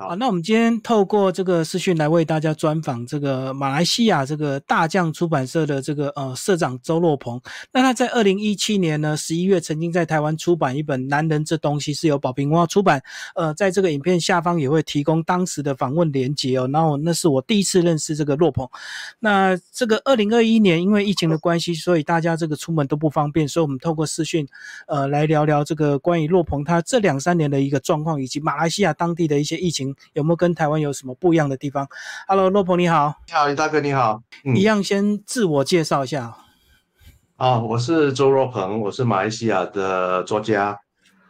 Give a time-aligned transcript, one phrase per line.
[0.00, 7.40] 好，那我们今天透过这个视讯来为大家专访这个马来西亚这个大将出版社的这个呃社长周若鹏。
[7.72, 13.02] 那他在二零一七年呢十一月曾经在台湾出版一本《男人这东西》，是由宝瓶文化出版。
[13.34, 16.70] 呃，在这个影片下方也会提供当时的访问连结哦。
[16.72, 18.68] 然后那是我第一次认识这个洛鹏。
[19.18, 24.46] 那这个二零二一年因为疫情的关系，所以大家这个出门都不方便，所以我们透过视讯
[24.86, 29.87] 呃来聊聊这个关于洛鹏他这两三年的一个状况，以及马来西亚当地的一些疫情。
[30.12, 31.88] 有没有跟台湾有什么不一样的地方
[32.26, 34.22] ？Hello，洛鹏你好，你好，李大哥你好，
[34.56, 36.36] 一样先自我介绍一下。
[37.36, 40.76] 啊，我是周若鹏，我是马来西亚的作家，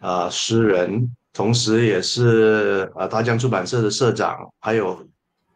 [0.01, 5.07] 呃，诗人，同时也是呃大江出版社的社长，还有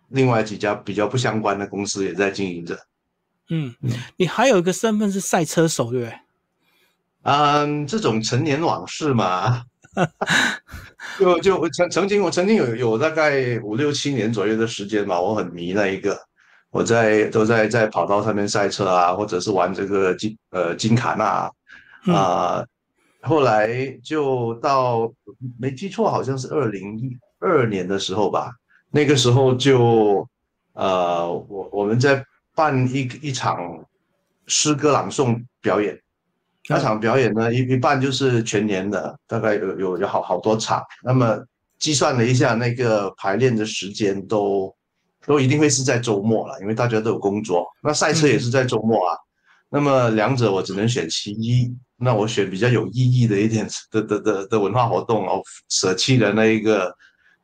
[0.08, 2.78] 另外几家比较不相关的公司也在经营着。
[3.48, 3.74] 嗯，
[4.16, 6.18] 你还有一个身份是赛车手，对不对？
[7.22, 9.64] 嗯，这种陈年往事嘛。
[11.18, 16.18] 就就我曾曾经我曾经有有大概五六七年左右的时间吧，我很迷那一个，
[16.70, 21.50] 我在都在在跑道上面赛车啊，或者是玩这个金呃金卡纳
[22.12, 22.64] 啊，
[23.20, 25.12] 后来就到
[25.58, 28.50] 没记错好像是二零一二年的时候吧，
[28.90, 30.26] 那个时候就
[30.72, 33.84] 呃我我们在办一一场
[34.46, 36.01] 诗歌朗诵表演。
[36.72, 40.82] 那场表演呢，一一半就是全年的，大概有有有好好多场。
[41.04, 41.38] 那么
[41.78, 44.74] 计算了一下，那个排练的时间都
[45.26, 47.66] 都一定会是在周末了，因为大家都有工作。
[47.82, 49.16] 那赛车也是在周末啊。
[49.68, 51.74] 那么两者我只能选其一。
[51.96, 56.92] 那我选比较有意义的一点的的的的文化活动哦，舍弃了那一个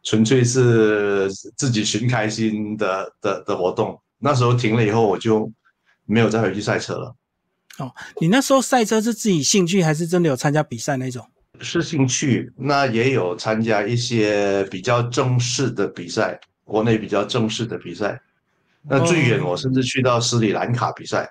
[0.02, 3.96] 纯粹是自己寻开心的的的活动。
[4.18, 5.48] 那时候停了以后，我就
[6.06, 7.14] 没有再回去赛车了。
[7.78, 11.24] 哦，你那时候赛车是自己兴趣，还是真的有参加比赛那种？
[11.60, 18.20] 是兴趣，那也有参加一些比较正式的比赛，国内比较正式的比赛。
[18.82, 21.28] 那最远我甚至去到斯里兰卡比赛，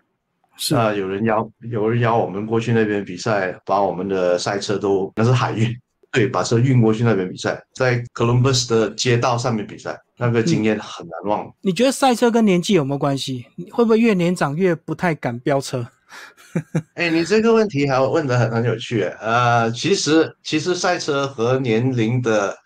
[0.57, 5.73] 是啊，有人邀有人邀我们过去那边比赛，把我们的赛车都那是海运，
[6.11, 11.49] 对，把车运过去那边比赛，在 Columbus 的街道上面比赛，那个经验很难忘。
[11.61, 13.45] 你觉得赛车跟年纪有没有关系？
[13.71, 15.87] 会不会越年长越不太敢飙车？
[16.95, 19.03] 哎，你这个问题还问的很很有趣。
[19.19, 22.57] 呃，其实其实赛车和年龄的，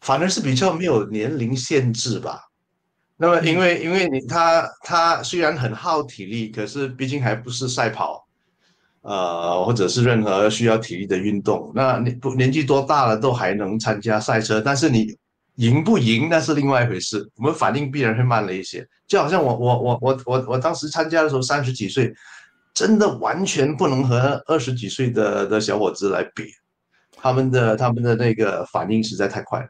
[0.00, 2.40] 反而是比较没有年龄限制吧。
[3.16, 8.26] 那么，因为因为你他他虽然很耗体力，可是毕竟还不是赛跑，
[9.02, 11.70] 呃，或者是任何需要体力的运动。
[11.74, 15.16] 那你不年纪多大了都还能参加赛车，但是你
[15.54, 17.26] 赢不赢那是另外一回事。
[17.36, 22.12] 我们反应必然会慢了一些，就好像我我我我我我当时参加的时候三十几岁。
[22.74, 26.50] 真的完全不能和二十几岁的的小伙子来比，
[27.16, 29.68] 他们的他们的那个反应实在太快了，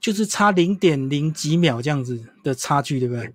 [0.00, 3.32] 就是差零点零几秒这样子的差距，对不对？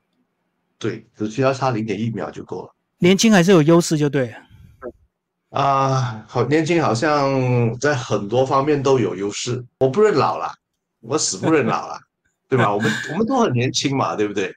[0.77, 2.75] 对，只需要差零点一秒就够了。
[2.99, 4.33] 年轻还是有优势，就对。
[5.49, 9.65] 啊，好，年轻好像在很多方面都有优势。
[9.79, 10.53] 我不认老了，
[11.01, 11.99] 我死不认老了，
[12.47, 12.73] 对吧？
[12.73, 14.53] 我们我们都很年轻嘛，对不对？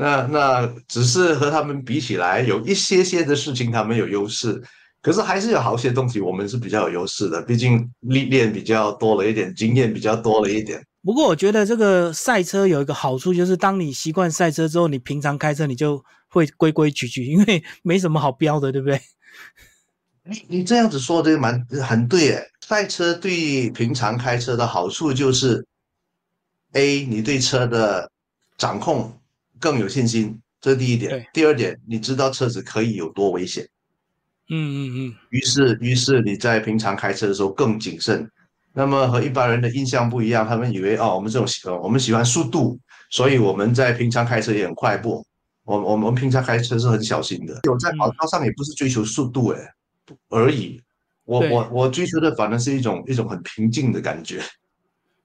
[0.00, 4.58] 那那只是和他们比起来，有一些些的事情他们有优势，
[5.02, 10.82] 可是还是有好些东西我们是比较有优势的，毕竟历练比较多了一点，经验比较多了一点。
[11.04, 18.98] 不过我觉得这个赛车有一个好处，就是当你习惯赛车之后，你平常开车你就会规规矩矩，因为没什么好飙的，对不对？
[20.24, 25.66] 你你这样子说的蛮很对诶，赛车对平常开车的好处就是
[26.72, 28.10] ，A 你对车的
[28.56, 29.19] 掌控。
[29.60, 31.26] 更有信心，这是第一点。
[31.32, 33.68] 第二点，你知道车子可以有多危险。
[34.48, 35.14] 嗯嗯嗯。
[35.30, 38.28] 于是，于是你在平常开车的时候更谨慎。
[38.72, 42.78] 那么和一般人的印象不一样，他们以为哦，我们这种喜欢，我们喜欢速度，
[43.10, 44.96] 所以我们在平常开车也很快。
[44.96, 45.24] 不，
[45.64, 47.60] 我我们平常开车是很小心的。
[47.64, 49.60] 有在跑道上也不是追求速度哎，
[50.28, 50.80] 而已。
[51.24, 54.40] 我我我追求的反而是一种一种很平静的感觉。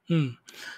[0.10, 0.34] 嗯，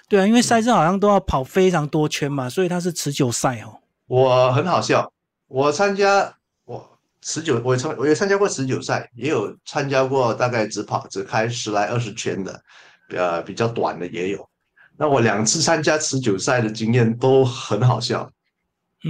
[0.08, 3.78] 对啊，因为赛制好像都要跑非常多圈嘛，所以它是持久赛哦。
[4.06, 5.12] 我很好笑，
[5.48, 6.34] 我参加
[6.64, 12.62] 我持久，我参我也参加过持久赛，也有参加过大概只跑只开十来二十圈的，
[13.10, 14.48] 呃，比较短的也有。
[14.96, 18.28] 那我两次参加持久赛的经验都很好笑。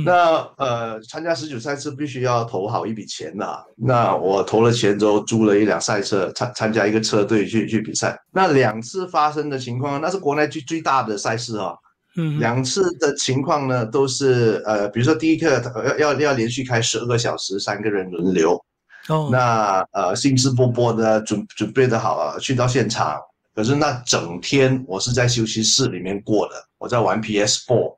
[0.05, 3.65] 那呃，参加十九赛是必须要投好一笔钱的。
[3.75, 8.19] 那我投了钱之后，租了一辆赛车，参参加一个车队去去比赛。
[8.31, 11.73] 那两次发生的情况，那是国内最最大的赛事啊。
[12.17, 15.63] 嗯，两次的情况呢，都是呃，比如说第一个
[15.99, 18.63] 要要要连续开十二个小时，三个人轮流。
[19.09, 23.19] 哦，那呃，兴致勃勃的准准备的好啊，去到现场。
[23.55, 27.97] 可是那整天我是在休息室里面过的，我在玩 PS4。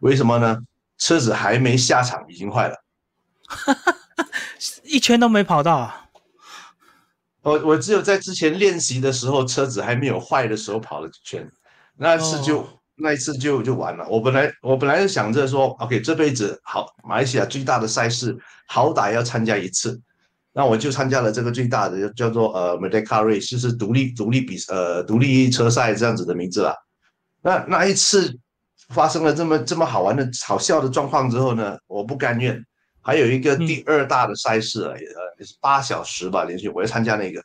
[0.00, 0.56] 为什么呢？
[0.98, 2.74] 车子还没下场，已经坏了，
[4.82, 6.04] 一圈都没跑到啊！
[7.42, 11.48] 我我只有在之前练习的时候，车子还没有坏的时候跑了几圈，
[11.96, 14.06] 那次就那一次就就完了。
[14.08, 18.36] 我本来我本来是想着说，OK，这辈子好马来西亚最大的赛事，
[18.66, 19.98] 好歹要参加一次，
[20.52, 26.74] 那我就参加了这个最大的叫做呃 Merdeka Race，就是独立独立比呃独立车赛这样子的名字啦。
[27.40, 28.36] 那那一次。
[28.88, 32.62] 发生了这么这么好玩的好笑的状况之后呢，我不甘愿。
[33.00, 34.92] 还有一个第二大的赛事啊，
[35.38, 37.42] 也是八小时吧，连续我要参加那个。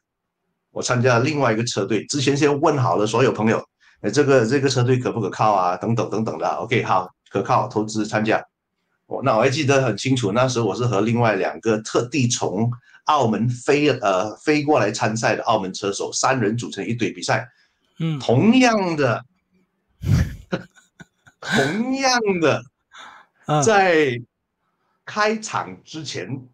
[0.71, 3.63] 我参加了另外一个车队，之前先问好了所有朋友，
[4.01, 5.77] 哎，这个这个车队可不可靠啊？
[5.77, 6.47] 等等等等的。
[6.47, 8.43] OK，好，可靠，投资参加。
[9.05, 12.69] 我那我还记得很清楚，那时候我是和另外两个特地从
[13.05, 17.47] 澳门飞呃飞过来参赛的澳门车手，三人组成一队比赛。
[17.99, 19.23] 嗯，同样的。
[21.43, 22.63] 同样的，
[23.63, 24.21] 在
[25.05, 26.47] 开场之前，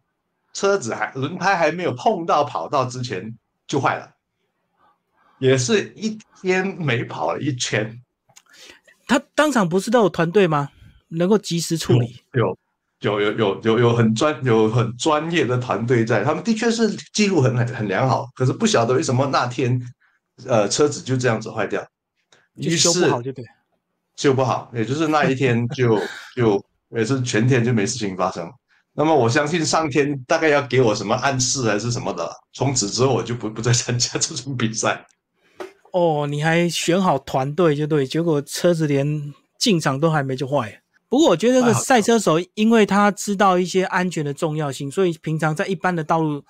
[0.54, 3.38] 车子还轮胎还没有碰到跑道之前
[3.68, 4.16] 就坏了，
[5.38, 8.02] 也是一天没跑了一圈。
[9.08, 10.70] 他当场不是都有团队吗？
[11.10, 12.22] 能够及时处理？
[12.34, 12.58] 有，
[13.00, 18.30] 有，有，有，有，有很专有很专业的团队在，他们的确是记录很很很良好。
[18.36, 19.80] 可是不晓得为什么那天，
[20.46, 21.84] 呃，车子就这样子坏掉，
[22.62, 23.44] 就修不好就对。
[24.20, 25.98] 修不好，也就是那一天就
[26.36, 28.52] 就也是全天就没事情发生。
[28.92, 35.06] 那么我相信上天大概要给我什么暗示还是什么的，从此之后我就不不再参加这种比赛。
[35.94, 40.82] 哦，你还选好团队就对，结果车子连进场都还没就坏。
[41.08, 46.44] 不过我觉得这个赛车手，因为他知道一些安全的重要性，所以平常在一般的道路，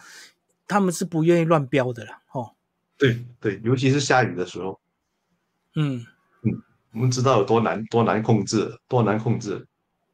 [0.67, 2.11] 他们是不愿意乱飙的了。
[2.31, 2.49] 哦，
[2.97, 4.79] 对对，尤其是下雨的时候。
[5.75, 6.03] 嗯。
[6.93, 9.65] 我们知道有多难，多难控制，多难控制。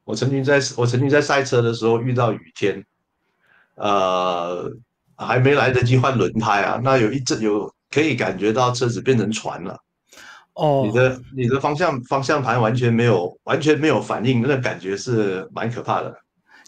[0.04, 2.84] 我曾经在我曾经在赛车的时候遇到雨天，
[3.74, 4.70] 呃，
[5.16, 9.76] 还没来得及换轮胎啊，那有一阵有可以感觉到车子变成船了。
[10.54, 16.14] 哦，你的你的方向方向盘完全没有完全没有反应，那感觉是蛮可怕的。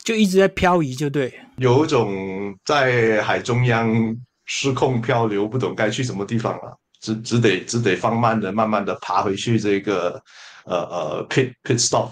[0.03, 4.17] 就一直在漂移，就对，有一种在海中央
[4.47, 6.79] 失控漂流，不懂该去什么地方了。
[7.01, 10.21] 只只得只得放慢的，慢慢的爬回去这个，
[10.65, 12.11] 呃呃，pit pit stop，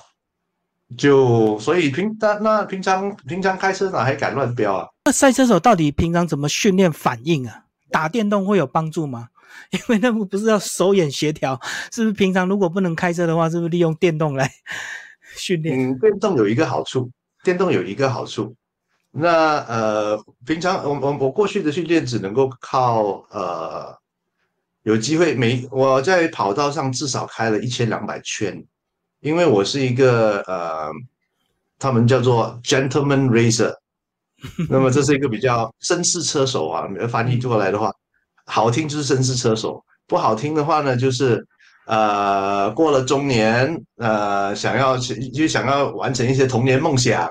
[0.96, 4.86] 就所以平那那平常平常开车哪还敢乱飙啊？
[5.04, 7.64] 那赛车手到底平常怎么训练反应啊？
[7.90, 9.28] 打电动会有帮助吗？
[9.70, 11.58] 因为那不不是要手眼协调，
[11.92, 14.50] 是不是平常如果不能开车的话，是不是利用电动来
[15.36, 15.78] 训练？
[15.78, 17.10] 嗯，电动有一个好处，
[17.42, 18.54] 电动有一个好处，
[19.10, 23.96] 那呃，平常我我我过去的训练只能够靠呃。
[24.86, 28.64] 有机会每我在跑道上至少开了一千两百圈，
[29.18, 30.88] 因为我是一个呃，
[31.76, 33.74] 他们叫做 gentleman racer，
[34.70, 37.92] 那么这是一个比较绅士车手啊，翻译过来的话，
[38.44, 41.44] 好听就是绅士车手，不好听的话呢就是
[41.88, 47.28] 呃过了中年呃想要就想要完成一些童年梦想，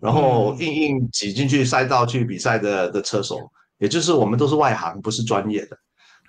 [0.00, 3.38] 然后硬硬挤进去赛道去比赛的的车手，
[3.76, 5.76] 也就是我们都是外行，不是专业的。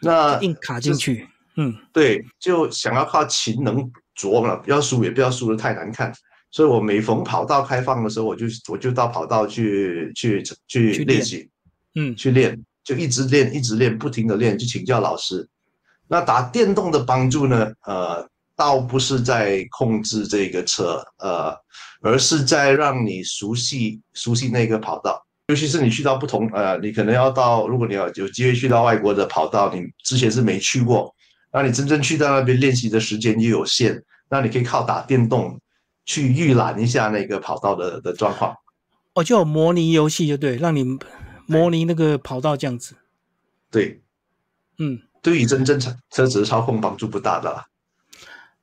[0.02, 1.28] 那硬卡进去，
[1.58, 6.14] 嗯，对，就想要靠勤能琢磨，不要输也不要输的太难看。
[6.52, 11.50] 所以我每逢跑道开放的时候，我就我就到跑道去去去练习，
[11.96, 15.48] 嗯，去练，就一直练，一直练，不停的练，去请教老师。
[16.08, 17.74] 那打电动的帮助呢？
[17.86, 18.26] 呃，
[18.56, 21.54] 倒不是在控制这个车，呃，
[22.02, 25.25] 而是在让你熟悉熟悉那个跑道。
[25.48, 31.14] 尤其是你去到不同，呃，你可能要到，如果你要有机会去到外国的跑道，你之前是没去过，
[31.54, 35.60] 那你真正去到那边练习的时间又有限，那你可以靠打电动
[36.04, 38.56] 去预览一下那个跑道的的状况。
[39.14, 40.84] 哦，就有模拟游戏就对，让你
[41.46, 42.96] 模拟那个跑道这样子。
[43.70, 44.02] 对，
[44.80, 47.68] 嗯，对于真正车车子的操控帮助不大的啦。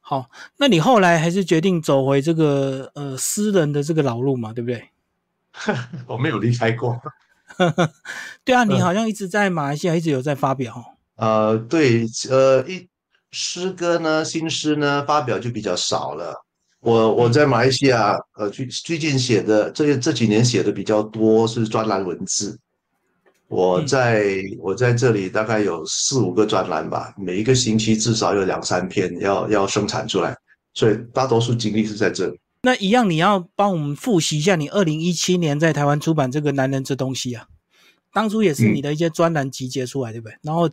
[0.01, 4.89] 好，那你后来还是决定走回这个呃私人的这个老路嘛，对不对？
[6.06, 6.99] 我没有离开过，
[8.44, 10.97] 对啊，你好像一直在马来西亚，一直有在发表。
[11.16, 12.88] 呃，对，呃，一
[13.30, 16.35] 诗歌呢，新诗呢，发表就比较少了。
[16.80, 22.59] 我我在马来西亚，呃，最最近写的这这几年写的比较多是专栏文字。
[23.49, 30.35] 我在我在这里大概有四五个专栏吧，每一个星期至少有两三篇要要生产出来，
[30.73, 32.40] 所以大多数精力是在这里。
[32.64, 37.49] 那一样，你要帮我们复习一下你二零一七年在台湾出版这个《男人这东西》啊，
[38.12, 40.37] 当初也是你的一些专栏集结出来，对不对？
[40.42, 40.71] 然后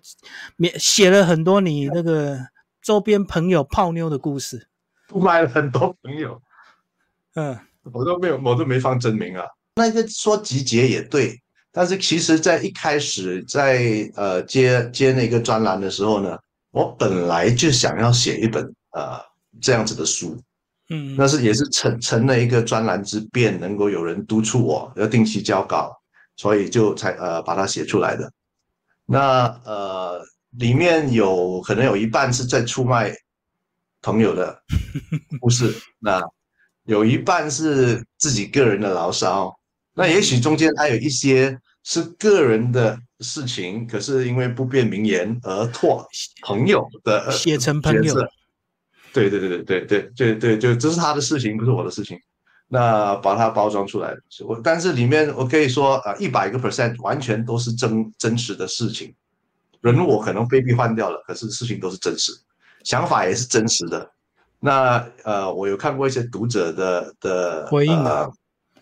[0.60, 2.38] 写写了很多你那个
[2.79, 4.67] 周边朋友泡妞的故事，
[5.08, 6.39] 出卖了很多朋友。
[7.34, 7.58] 嗯，
[7.91, 9.43] 我都没有，我都没放真名啊。
[9.75, 11.41] 那个说集结也对，
[11.72, 16.38] 但是其实在一开始在呃接接那个专栏的时候呢，
[16.69, 19.19] 我本来就想要写一本呃
[19.60, 20.39] 这样子的书。
[20.89, 25.96] 嗯，那是也是成成了一个专栏之便，能够有人督促我，要定期交稿，
[26.36, 28.31] 所以就才呃把它写出来的。
[29.05, 30.19] 那呃
[30.58, 33.13] 里面有可能有一半是在出卖
[34.01, 34.60] 朋友的
[35.39, 36.22] 故事，那
[36.86, 39.53] 有一半是自己个人的牢骚，
[39.93, 46.03] 那也许中间还有一些是个人的事情，可是因为不便名言而拓
[46.41, 48.15] 朋友的写成朋友。
[49.13, 52.20] 对对对对对对对对，就这是他的事情，不是我的事情。
[52.72, 59.12] 那把它包装出来，我但是里面我可以说啊，一百个 percent 完全都是真真实的事情。
[59.82, 62.32] 人我可能被逼换掉了，可是事情都是真实，
[62.84, 64.12] 想法也是真实的。
[64.60, 68.30] 那呃，我有看过一些读者的的回应啊，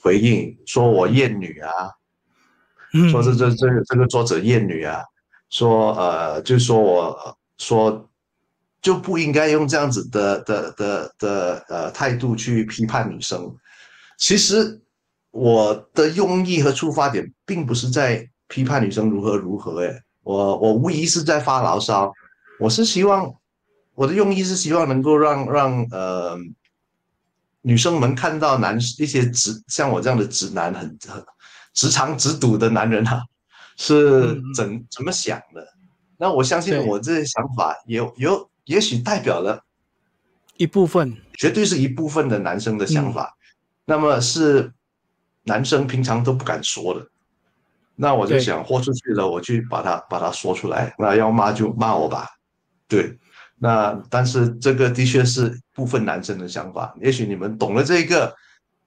[0.01, 1.71] 回应说我厌女啊，
[3.09, 5.01] 说这这这这个作者厌女啊，
[5.49, 8.03] 说呃，就说我说。
[8.81, 13.53] 就不应该用这样子的的的的呃态度去批判女生。
[14.17, 14.79] 其实
[15.31, 22.11] 我的用意和出发点并不是在批判女生如何如何，哎，我我无疑是在发牢骚。
[22.59, 23.33] 我是希望
[23.93, 26.37] 我的用意是希望能够让让呃
[27.61, 31.23] 女生们看到男一些直像我这样的直男很很
[31.73, 33.21] 直肠直肚的男人啊
[33.75, 35.67] 是怎怎么想的。
[36.17, 38.49] 那我相信我这些想法有有。
[38.67, 39.63] 也许代表了
[40.57, 43.35] 一部分，绝对是一部分的男生的想法。
[43.85, 44.73] 那么是
[45.43, 47.07] 男生平常都不敢说的。
[47.95, 50.93] 那我就想豁出去了，我去把它把它说出来。
[50.99, 52.27] 那要骂就骂我吧。
[52.87, 53.17] 对，
[53.57, 56.93] 那但是这个的确是部分男生的想法。
[57.01, 58.35] 也许你们懂了这个，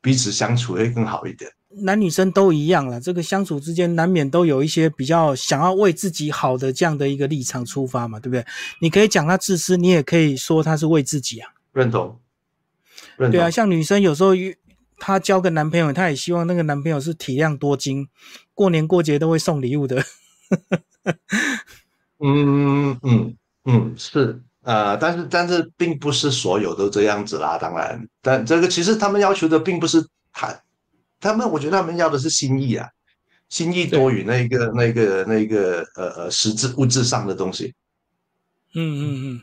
[0.01, 1.51] 彼此相处会更好一点。
[1.83, 8.45] 男女生都一样了，这个相处之间难免都有一些比较想要为自己好的这样的一个立场出发嘛，对不对？
[8.81, 11.49] 你可以讲他自私，你也可以说他是为自己啊。
[11.73, 12.19] 认同，
[13.17, 14.33] 对啊，像女生有时候
[14.99, 18.09] 她交个男朋友，她也希望那个男朋友是体谅多金，
[18.53, 20.03] 过年过节都会送礼物的。
[22.19, 30.61] 嗯嗯嗯，是啊，但是但是并不是所有都这样子啦，当然，但这个其实他们要求的并不是他。
[31.21, 32.89] 他们，我觉得他们要的是心意啊，
[33.49, 37.75] 心意多于那个、那个、那个呃呃实质物质上的东西。
[38.75, 39.43] 嗯嗯嗯，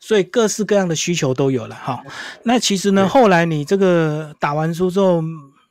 [0.00, 2.02] 所以各式各样的需求都有了哈。
[2.44, 5.22] 那其实呢，后来你这个打完书之后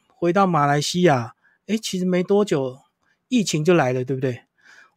[0.08, 1.34] 回到马来西亚，
[1.68, 2.78] 哎，其实没多久
[3.30, 4.42] 疫情就来了，对不对？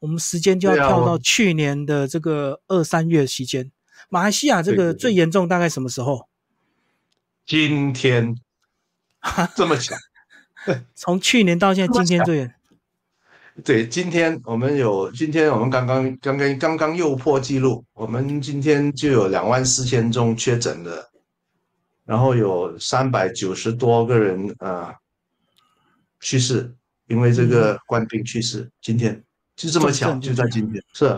[0.00, 3.72] 我们时间就要跳到去年的这个二三月期间，
[4.10, 6.28] 马来西亚这个最严重大概什么时候？
[7.46, 8.36] 今天，
[9.56, 9.96] 这么巧。
[10.94, 12.54] 从去年到现在， 今天最远。
[13.62, 21.08] 对，今天我们有，今天我们刚刚刚刚刚刚又破纪录，我们今天就有两万四千宗确诊的，
[22.04, 24.92] 然后有三百九十多个人啊
[26.18, 26.74] 去世，
[27.06, 28.68] 因为这个官兵去世。
[28.82, 29.22] 今天
[29.54, 30.82] 就这么巧，就在今天。
[30.92, 31.16] 是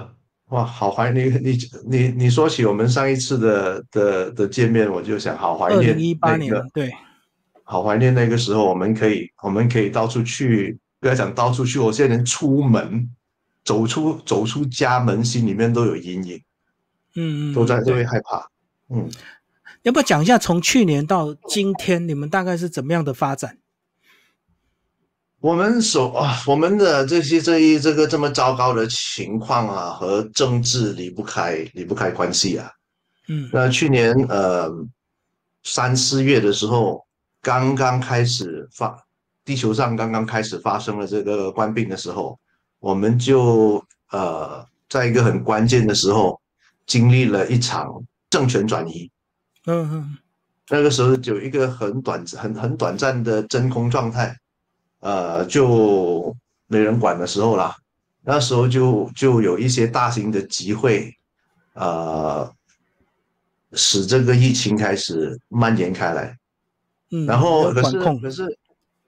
[0.50, 5.78] 哇，好怀念你你你说起我们上一次的的的见面，我就想好怀念。
[5.78, 6.92] 二零一八年，对。
[7.68, 13.10] 好怀念那个时候，我们可以，我们可以到处去，不要讲到处去，我现在连出门，
[13.64, 16.40] 走出走出家门，心里面都有阴影，
[17.16, 18.48] 嗯嗯，都在都会害怕，
[18.88, 19.10] 嗯，
[19.82, 23.58] 要不要讲一下从去年到今天，你们大概是怎么样的发展？
[25.40, 32.70] 我们所啊，我们的这些这一这个这么糟糕的情况啊，和政治离不开离不开关系啊，
[33.26, 34.70] 嗯，那去年呃
[35.64, 37.04] 三四月的时候。
[37.42, 38.98] 刚刚开始发，
[39.44, 42.38] 地球上刚刚开始发生了这个冠病的时候，
[42.80, 46.40] 我们就呃，在一个很关键的时候，
[46.86, 49.10] 经历了一场政权转移。
[49.66, 50.18] 嗯嗯，
[50.68, 54.36] 那个时候有一个很短、很很短暂的真空状态，
[55.00, 56.34] 呃，就
[56.66, 57.76] 没人管的时候啦。
[58.22, 61.12] 那时候就就有一些大型的集会，
[61.74, 62.52] 呃，
[63.72, 66.36] 使这个疫情开始蔓延开来。
[67.26, 68.58] 然后可是可是，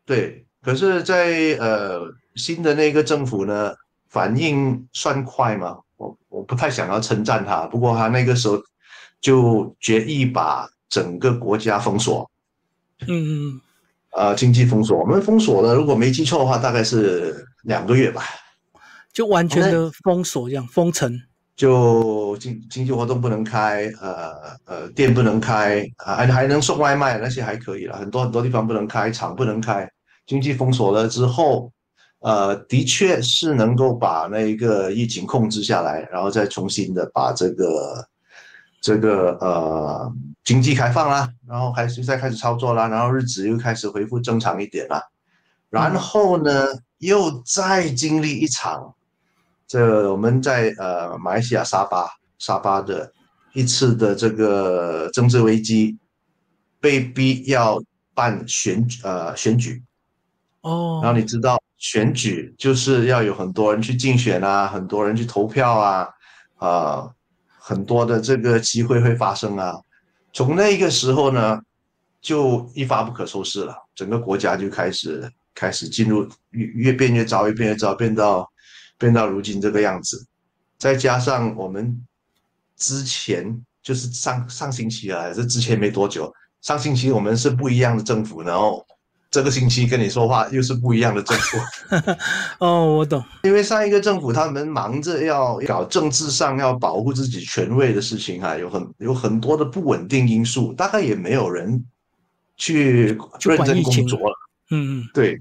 [0.06, 2.02] 对，可是，在呃
[2.36, 3.74] 新的那个政府呢，
[4.08, 5.78] 反应算快吗？
[5.96, 8.62] 我我不太想要称赞他，不过他那个时候
[9.20, 12.30] 就决意把整个国家封锁，
[13.08, 13.60] 嗯嗯，
[14.12, 18.22] 呃经济封锁，我们封锁了，如果没记错的话，大概是两个月吧，
[19.12, 21.20] 就完全的封锁，这样封城，
[21.58, 24.32] 就经经济活动不能开，呃
[24.64, 29.90] 呃，店不能开，还还能送外卖那些还可以了，很多很多地方不能开，厂不能开，
[30.24, 31.72] 经济封锁了之后，
[32.20, 38.08] 呃，的确是能够把那个疫情控制下来，然后再重新的把这个
[38.80, 40.12] 这个呃
[40.44, 45.02] 经济开放啦，然后开始再开始操作啦，然后日子又开始恢复正常一点啦，
[45.70, 46.66] 然后呢，
[46.98, 48.94] 又再经历一场。
[49.68, 52.08] 这我们在呃马来西亚沙巴
[52.38, 53.12] 沙巴的
[53.52, 55.98] 一次的这个政治危机，
[56.80, 57.78] 被逼要
[58.14, 59.82] 办选呃选举，
[60.62, 66.08] 哦，然后你知道选举就是要有很多人去竞选啊，很多人去投票啊，
[66.56, 67.10] 啊，
[67.58, 69.74] 很多的这个机会会发生啊。
[70.32, 71.60] 从那个时候呢，
[72.22, 78.50] 就一发不可收拾了，整个国家就开始开始进入越越变越糟，越变越糟，变到。
[78.98, 80.26] 变到如今这个样子，
[80.76, 82.04] 再加上我们
[82.76, 88.84] 之前就是上上星期啊，还是之前没多久，上星期我们是不一样的政府，然后
[89.30, 91.58] 这个星期跟你说话又是不一样的政府。
[92.58, 101.84] 哦，我懂，因为上一个政府他们忙着要搞政治上要保护自己权位的事情啊，有很有很多的不稳定因素，大概也没有人
[102.56, 104.34] 去认真工作了。
[104.70, 105.40] 嗯嗯，对。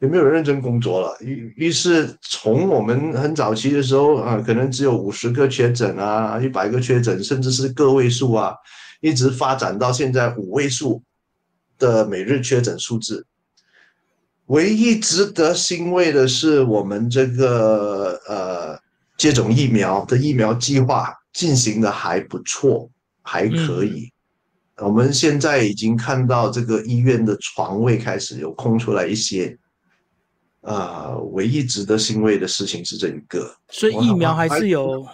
[0.00, 8.54] 也没有认真工作了，于于是从我们很早期的时候啊，可能只有五十个确诊啊，一百个确诊，甚至是个位数啊，
[9.02, 11.02] 一直发展到现在五位数
[11.78, 13.26] 的每日确诊数字。
[14.46, 18.78] 唯一值得欣慰的是，我们这个呃
[19.18, 22.90] 接种疫苗的疫苗计划进行的还不错，
[23.20, 24.10] 还可以。
[24.78, 29.58] 我们现在已经看到这个医院的床位开始有空出来一些。
[30.62, 35.06] 啊，唯一值得欣慰的事情是这一个，所以疫苗还是有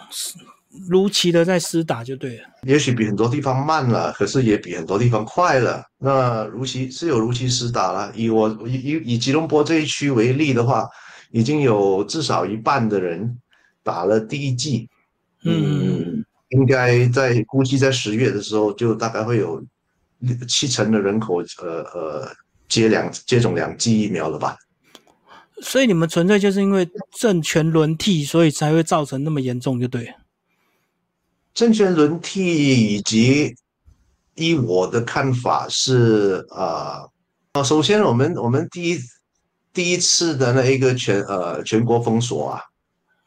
[0.89, 2.43] 如期的在施打就对了。
[2.63, 5.83] 也许比很多地方慢了，可是也比很多地方快了。
[5.97, 8.11] 那如期是有如期施打了。
[8.13, 10.87] 以我以以以吉隆坡这一区为例的话，
[11.31, 13.39] 已经有至少一半的人
[13.83, 14.89] 打了第一剂。
[15.43, 19.63] 嗯，应该在估计在十月的时候，就大概会有
[20.47, 22.29] 七成的人口，呃呃，
[22.67, 24.57] 接两接种两剂疫苗了吧。
[25.61, 26.87] 所以你们纯粹就是因为
[27.19, 30.13] 政权轮替，所以才会造成那么严重，就对。
[31.53, 33.55] 政权轮替以及
[34.35, 38.99] 依我的看法是，呃，首先我们我们第一
[39.73, 42.61] 第一次的那一个全呃全国封锁啊，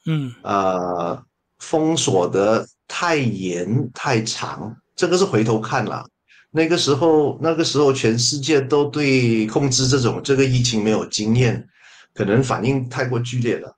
[0.07, 1.21] 嗯，呃，
[1.59, 6.07] 封锁的太严太长，这个是回头看了，
[6.53, 11.67] 那个时候那个时候全世界都对控制这种这个疫情没有经验。
[12.13, 13.77] 可能反应太过剧烈了，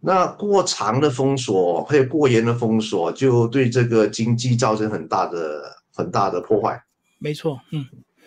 [0.00, 6.80] 那过长的封锁还有过严的封锁，就对这个经济造成很大的很大的破坏。
[7.18, 7.84] 没错，嗯。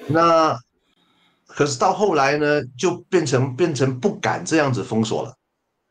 [0.07, 0.59] 那
[1.47, 5.35] 可是到后来呢，就变成变成不敢这样子封锁了，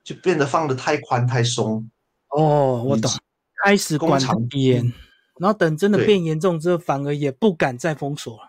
[0.04, 1.88] 就变得放的太宽太松。
[2.28, 3.10] 哦，我懂。
[3.64, 4.20] 开始管
[4.52, 4.92] 严，
[5.40, 8.42] 然后等真的变严重之后，反而也不敢再封锁了。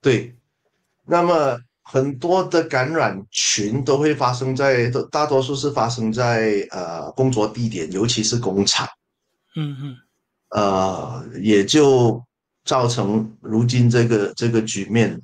[0.00, 0.36] 对，
[1.06, 1.58] 那么。
[1.92, 8.88] 很多的感染群都会发生在，大多数是发生在呃工作地点，尤其是工厂。
[9.56, 9.96] 嗯嗯，
[10.50, 12.22] 呃，也就
[12.64, 15.20] 造成如今这个这个局面，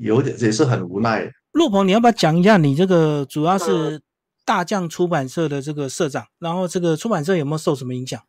[0.00, 1.30] 有点也是很无奈。
[1.52, 4.00] 陆鹏，你要不要讲一下你这个主要是
[4.44, 8.20] 大将出版社的这个社长，然后这个出版社有没有受什么影响？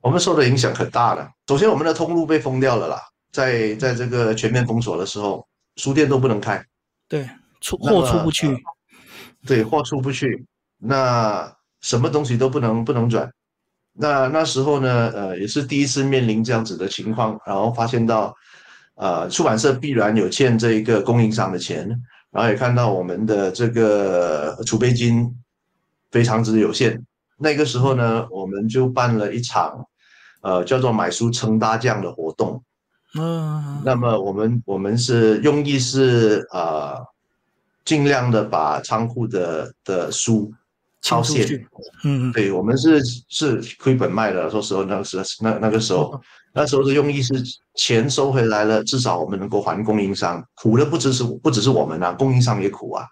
[0.00, 3.02] 我们受的影响很大的，首先我们的通路被封掉了啦。
[3.30, 6.64] 在在这个全面封锁的时候，书店都不能开，
[7.08, 7.28] 对，
[7.60, 8.56] 出货出不去，
[9.46, 10.44] 对，货出不去，
[10.78, 13.30] 那什么东西都不能不能转。
[13.92, 18.34] 那那时候呢，呃，也是第一次面临这样子的情况，然后发现到，
[18.94, 21.88] 呃，出版社必然有欠这一个供应商的钱，
[22.30, 25.28] 然后也看到我们的这个储备金
[26.10, 27.04] 非常之有限。
[27.36, 29.84] 那个时候呢，我们就办了一场，
[30.42, 32.62] 呃，叫做买书称大将的活动。
[33.14, 36.94] 嗯，那么我们我们是用意是呃，
[37.84, 40.52] 尽量的把仓库的的书
[41.00, 41.66] 超限，
[42.04, 44.50] 嗯，对我们是是亏本卖的。
[44.50, 46.20] 说实话，那个时那那个时候，
[46.52, 47.32] 那时候的用意是
[47.76, 50.44] 钱收回来了，至少我们能够还供应商。
[50.54, 53.06] 苦的不只是不只是我们啊，供应商也苦啊。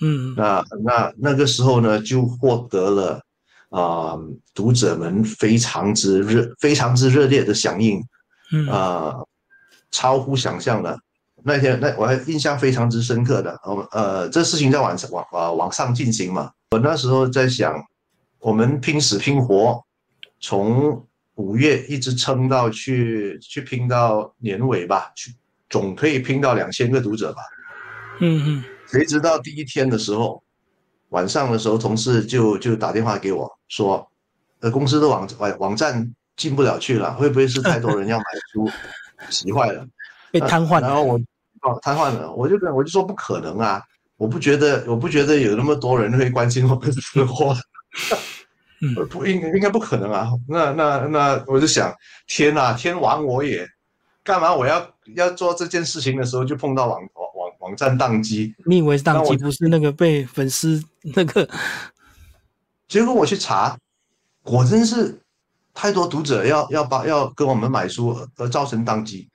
[0.00, 3.20] 嗯，那那那个时候呢，就获得了
[3.68, 4.16] 啊
[4.54, 8.02] 读者们非常之热非常之热烈的响应，
[8.50, 9.14] 嗯啊。
[9.92, 10.98] 超乎想象的，
[11.44, 16.50] 那天那我还印象非常之深刻的，我呃，这事情在网上网啊网上进行嘛。
[16.72, 17.80] 我那时候在想，
[18.40, 19.80] 我们拼死拼活，
[20.40, 25.34] 从五月一直撑到去去拼到年尾吧，去
[25.68, 27.42] 总可以拼到两千个读者吧。
[28.20, 28.64] 嗯嗯。
[28.86, 30.42] 谁知道第一天的时候，
[31.10, 34.06] 晚上的时候，同事就就打电话给我说，
[34.60, 38.68] 呃，公司的网网网站进不了去了，会不会是太多人要买书，
[39.30, 39.86] 急坏了，
[40.30, 40.88] 被瘫痪了。
[40.88, 41.20] 然后我。
[41.64, 43.80] 哦，瘫痪了，我就跟我就说不可能啊！
[44.16, 47.56] 我不觉得，我不觉得有那么多人会关心我们的生活，
[48.80, 50.28] 嗯， 不应应该不可能啊！
[50.48, 51.94] 那那那，我就想，
[52.26, 53.64] 天哪，天亡我也！
[54.24, 58.52] 干嘛我要要做这件事情的时候就碰到网网网站宕机？
[58.66, 60.82] 你以为是宕机，不是那个被粉丝
[61.14, 61.48] 那个？
[62.88, 63.78] 结果我去查，
[64.42, 65.21] 果真是
[65.74, 69.28] 太多读者要要把要跟我们买书而造成当机。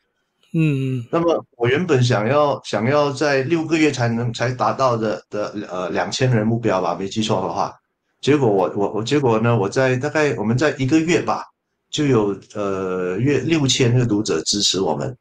[0.53, 7.75] 嗯，那么我原本想要想要在六个月才能才达到的的呃两千人目标吧，没记错的话，
[8.21, 11.43] 结果我我我结果呢，我在大概我们在一个月吧，
[11.91, 15.15] 就有呃约六千个读者支持我们，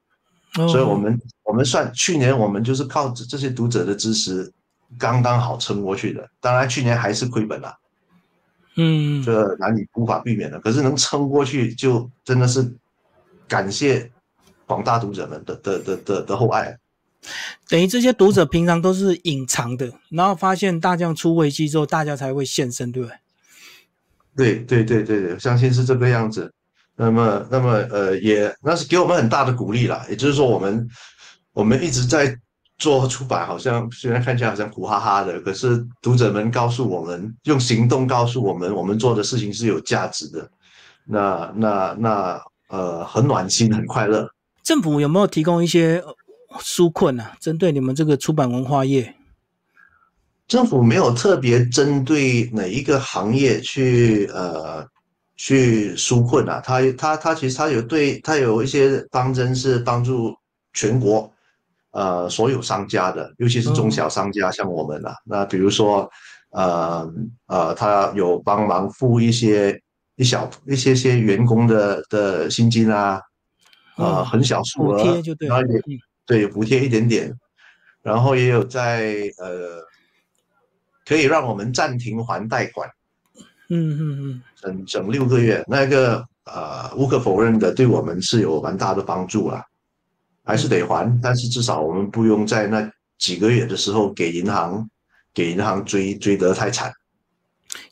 [0.54, 4.50] 所以我们我们算去年我们就是靠这些读者的支持，
[4.96, 6.26] 刚刚好撑过去的。
[6.40, 7.74] 当然去年还是亏本了，
[8.76, 10.60] 嗯，这难以无法避免的。
[10.60, 12.72] 可是能撑过去，就真的是
[13.48, 14.10] 感谢。
[14.68, 16.76] 广大读者们的的的的的厚爱，
[17.68, 23.16] 等于这些读者平常都是隐藏的，然后发现大将出危机之后，大家才会现身，对不对？
[24.34, 26.52] 对对对对对，相信是这个样子。
[26.96, 30.04] 那么那么呃，也那是给我们很大的鼓励啦。
[30.10, 30.84] 也就是说，我们
[31.52, 32.36] 我们一直在
[32.78, 40.50] 做出版，好像虽然看起来好像苦哈哈的，可是读者们告诉我们，用行动告诉我们，我们做的事情是有价值的。
[41.04, 44.28] 那那那呃，很暖心，很快乐。
[44.62, 46.02] 政府有没有提供一些
[46.58, 47.36] 纾困啊？
[47.40, 49.14] 针对你们这个出版文化业，
[50.48, 54.84] 政府没有特别针对哪一个行业去呃
[55.36, 56.60] 去纾困啊。
[56.60, 60.34] 他他他其实他有对他有一些方针是帮助
[60.72, 61.32] 全国
[61.96, 65.16] 呃所有商家的，尤其是中小商家，像我们啊。
[65.24, 66.08] 那比如说
[66.50, 67.10] 呃
[67.46, 69.80] 呃，他有帮忙付一些
[70.16, 73.20] 一小一些些员工的的薪金啊。
[73.96, 75.80] 啊，很小数额，然后也
[76.26, 77.32] 对补贴一点点，
[78.02, 79.80] 然后也有在呃，
[81.06, 82.86] 可以让我们暂停还贷款，
[83.70, 89.64] 嗯嗯嗯，整整六个月，那个呃无可否认的，对我们是有蛮大的帮助了，
[90.46, 94.88] 还是得还，但是至少我们不用在那几个月的时候给银行
[95.34, 96.92] 给银行追追得太惨，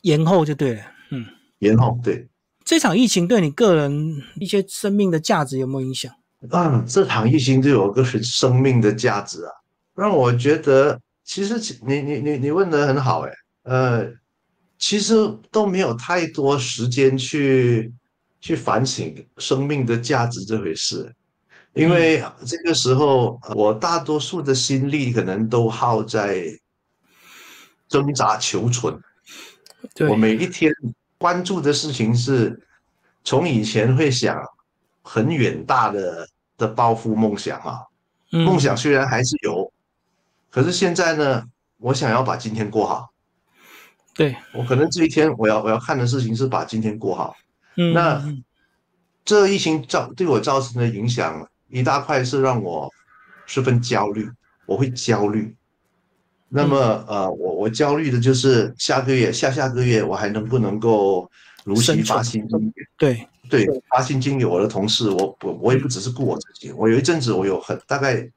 [0.03, 1.25] 延后就对了，嗯，
[1.59, 2.27] 延后对。
[2.63, 6.11] 这场疫情对你个人一些生命的价值有没有影响？
[6.49, 9.51] 啊，这场疫情对我个人生命的价值啊，
[9.93, 13.31] 让我觉得其实你你你你问的很好哎，
[13.63, 14.07] 呃，
[14.79, 15.13] 其实
[15.51, 17.91] 都没有太多时间去
[18.39, 21.13] 去反省生命的价值这回事，
[21.75, 26.45] 因为这个时候我大多数的心力可能都耗在
[27.87, 28.99] 挣扎求存，
[30.09, 30.71] 我每一天。
[31.17, 32.61] 关注的事情是，
[33.23, 34.37] 从以前会想
[35.01, 37.79] 很远大的的抱负梦想啊，
[38.31, 39.71] 梦想虽然还是有，
[40.51, 41.43] 可是现在呢，
[41.77, 43.09] 我想要把今天过好。
[44.13, 47.33] 对我可能这一天我要我要看的事情是把今天过好。
[47.77, 48.21] 嗯，那
[49.23, 52.91] 这疫情造对我造成的影响一大块是让我
[53.45, 54.29] 十分焦虑，
[54.65, 55.55] 我会焦虑。
[56.47, 61.29] 那么，呃，我我焦虑的就是下个月、下下个月我还能不能够
[61.63, 62.73] 如期发薪金？
[62.97, 68.29] 对对，发薪金给我的同事，我我我也不只是顾我自己，我有一阵子我有很大概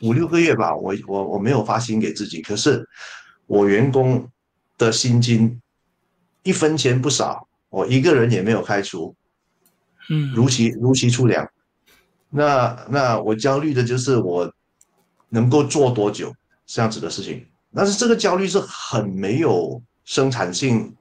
[0.00, 2.88] 五六个月吧，我我我没有发薪给自己，可是
[3.46, 4.26] 我员工
[4.78, 5.60] 的薪金
[6.44, 9.14] 一分钱不少，我一个人也没有开除，
[10.08, 11.46] 嗯，如期如期出粮。
[12.30, 14.52] 那那我焦虑的就是我
[15.28, 16.32] 能够做多久？
[16.70, 20.94] 这样子的事情，但是这个焦虑是很没有生产性，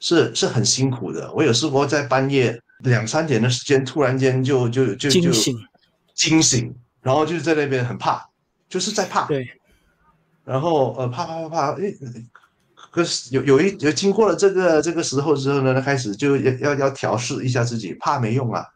[0.00, 1.32] 是是很辛苦的。
[1.32, 5.56] 我有试过在半夜两三点的时间，突然间就就就就惊醒，
[6.12, 8.28] 惊醒，然后就是在那边很怕，
[8.68, 9.26] 就是在怕。
[9.26, 9.46] 对。
[10.44, 11.96] 然后呃怕怕怕怕，诶，
[12.90, 18.66] 可是有有一有经过了这个这个时候之后呢，开始就要要要调试一下自己，怕没用啊。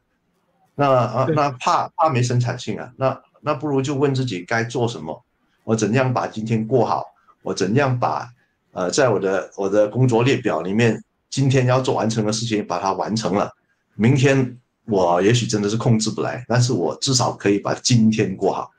[0.77, 5.25] 那啊那怕怕没生产性啊，那那不如就问自己该做什么。
[5.65, 7.03] 我怎样把今天过好？
[7.43, 8.29] 我怎样把，
[8.73, 13.51] 呃，在我的我的工作列表里面，今天要做完成的事情把它完成了。
[13.95, 18.71] 明天我也许真的是控制不来，但是我至少可以把今天过好。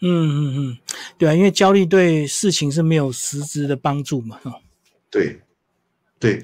[0.00, 0.78] 嗯嗯嗯，
[1.16, 4.38] 对啊，因为焦虑对事情是没有实质的帮助嘛。
[4.42, 4.52] 哦，
[5.10, 5.40] 对，
[6.18, 6.42] 对。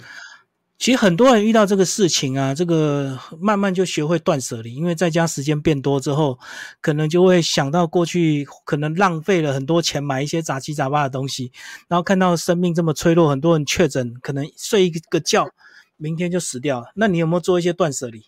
[0.78, 6.38] 其实很多人遇到这个事情啊，这个慢慢就学会断舍离，因为在家时间变多之后，
[6.80, 11.50] 可能就会想到过去可能浪费了很多钱买一些杂七杂八的东西，
[11.88, 15.50] 然后看到生命这么脆弱，很多人确诊，可能睡一个觉，
[15.96, 16.92] 明天就死掉了。
[16.94, 18.24] 那你有没有做一些断舍离，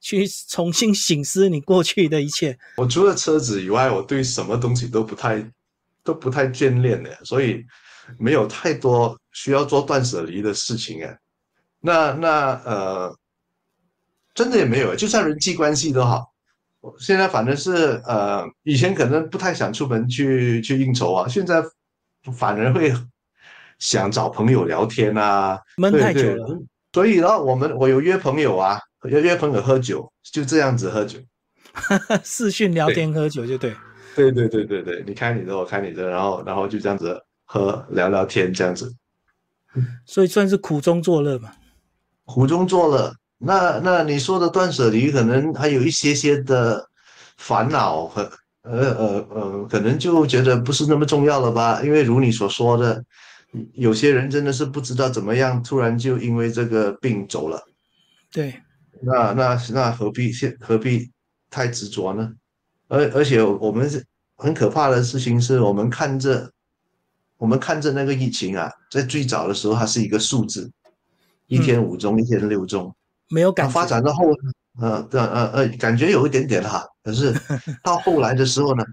[0.00, 2.58] 去重新醒思你过去的一切？
[2.78, 5.46] 我除了车子以外，我对什么东西都不太
[6.02, 7.62] 都不太眷恋的，所以
[8.18, 11.14] 没有太多需要做断舍离的事情啊。
[11.80, 13.16] 那那呃，
[14.34, 16.32] 真的也没有，就算人际关系都好。
[16.98, 21.62] 现在反正是呃，以前可能不太想出门去去应酬啊，现在
[22.32, 22.90] 反而会
[23.78, 25.60] 想找朋友聊天啊。
[25.76, 26.58] 闷太久了，
[26.92, 31.18] 所以呢，我们我有约朋友啊，约约朋友喝酒，就这样子喝酒，
[32.24, 33.74] 视讯聊天喝酒就对。
[34.16, 38.92] 对对对对对，你开你的，我开你的，然后然后就这样子喝聊聊天这样子。
[40.04, 41.52] 所以算是苦中作乐嘛。
[42.32, 46.88] 苦中作乐，那那你说的断舍离，可能还有一些些的
[47.38, 48.22] 烦恼和
[48.62, 51.82] 呃呃呃，可能就觉得不是那么重要了吧？
[51.82, 53.04] 因为如你所说的，
[53.72, 57.60] 有些人真的是不知道怎么样，突然就因为这个病走了。
[58.30, 58.54] 对，
[59.02, 61.10] 那那那何必现何必
[61.50, 62.30] 太执着呢？
[62.86, 66.48] 而而且我们是很可怕的事情，是我们看着
[67.38, 70.70] 我们看着那个疫情啊，在最早的时候，它是一个数字。
[71.50, 72.94] 一天五中，一天六中，
[73.28, 74.24] 没有感发展到后，
[74.80, 77.34] 呃，呃呃呃，感觉有一点点哈，可是
[77.82, 78.84] 到后来的时候呢，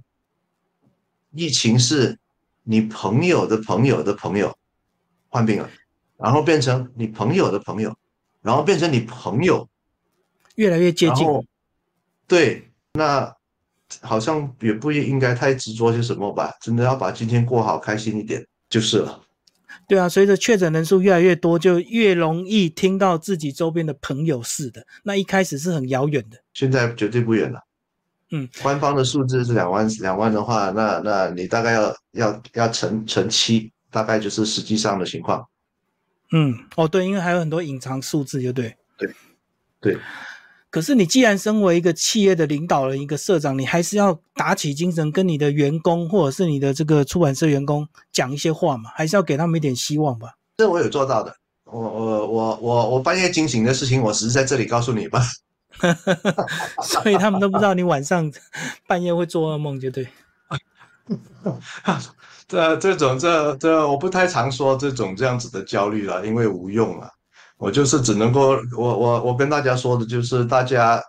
[1.33, 2.17] 疫情是
[2.63, 4.57] 你朋友的朋友的朋友
[5.29, 5.69] 患病了，
[6.17, 7.95] 然后变成你朋友的朋友，
[8.41, 9.69] 然后变成你朋友
[10.55, 11.27] 越来越接近，
[12.27, 13.31] 对，那
[14.01, 19.21] 好像也不应该太执着些什么吧，真的要把今天过好，开心一点就是了。
[19.87, 24.85] 对啊，随着确诊人数越来越多，就越容易听到自己周边的朋友是的。
[25.03, 27.61] 那一开始是很遥远的，现在绝对不远了。
[28.31, 35.47] 嗯，官方的数字是两万，两万的话，那那你大概要要要乘乘七，大概就是实际上的情况。
[36.33, 38.75] 嗯，哦对，因为还有很多隐藏数字，就对。
[38.97, 39.09] 对，
[39.79, 39.97] 对。
[40.69, 50.33] 可是你既然身为一个企业的领导人、一个社长，你还是要打起精神，跟你的员工或者是你的这个出版社员工讲一些话嘛，还是要给他们一点希望吧。
[50.57, 51.33] 这我有做到的，
[51.65, 55.21] 我我我我我半夜惊醒的事情，我只是在这里告诉你吧。
[56.83, 58.31] 所以他们都不知道你晚上
[58.87, 60.07] 半夜会做噩梦，就对。
[62.47, 67.09] 这这种这这我不太常说这种这样子的焦虑了，因为无用了。
[67.57, 71.01] 我就是只能够，我我我跟大家说的就是，大家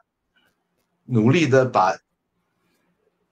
[1.04, 1.94] 努力的把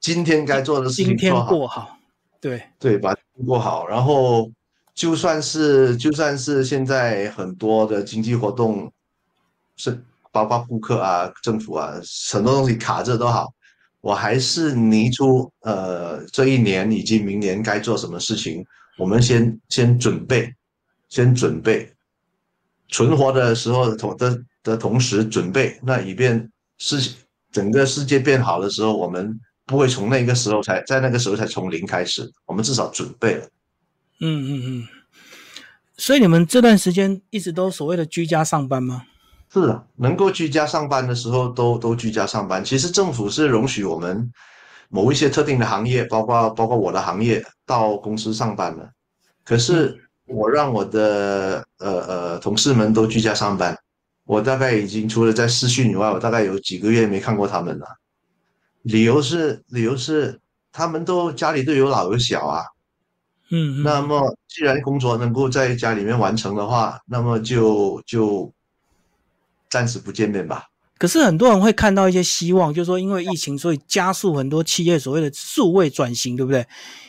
[0.00, 1.98] 今天该做的事情做好，
[2.40, 3.86] 对对，把过好。
[3.86, 4.50] 然后
[4.94, 8.92] 就算是就算是现在很多的经济活动
[9.76, 9.98] 是
[10.30, 11.94] 包括顾客啊、政府啊，
[12.30, 13.50] 很多东西卡着都好，
[14.02, 18.62] 我还是拟出呃这一年以及明年该做什么事情，
[18.98, 20.54] 我们先先准备，
[21.08, 21.90] 先准备。
[22.88, 27.14] 存活的时候同的的同时准备，那以便世
[27.50, 33.46] 整个世界变好的时候，我们不会从那个时候才在那个时候才从零开始，我们至少准备了。
[34.20, 34.88] 嗯嗯嗯。
[35.96, 39.04] 所以你们这段时间一直都所谓的居家上班吗？
[39.52, 42.64] 是啊，能够居家上班的时候都都居家上班。
[42.64, 44.30] 其实政府是容许我们
[44.88, 48.90] 某一些特定的行业，包括包括我的行业到公司上班的，
[49.44, 50.02] 可是。
[50.26, 53.78] 我让我的呃呃同事们都居家上班，
[54.24, 57.86] 我大概已经除了在视讯以外，我大概有几个月没看过他们了。
[58.82, 60.40] 理由是理由是
[60.72, 62.64] 他们都家里都有老有小啊，
[63.50, 68.52] 嗯，那么既然工作能够在家里面完成的话，那么就就
[69.70, 70.64] 暂时不见面吧。
[70.98, 76.66] 可是很多人会看到一些希望，就是说因为疫情，所以加速很多企业所谓的数位转型，对不对？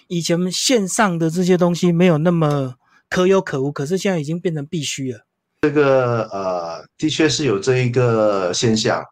[0.08, 2.75] 以前线上的这些东西没有那么。
[3.10, 5.20] 可有可无，可是现在已经变成必须了。
[5.62, 9.04] 这个呃，的确是有这一个现象，